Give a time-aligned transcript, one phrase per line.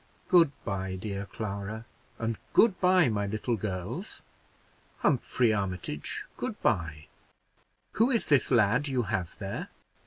[0.29, 1.85] Good by, dear Clara;
[2.17, 4.23] and good by, my little girls.
[5.01, 7.05] Humphrey Armitage, good by.
[7.91, 9.67] Who is this lad you have here?"